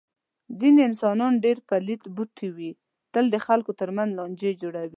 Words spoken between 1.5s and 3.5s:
پلیت بوټی وي. تل د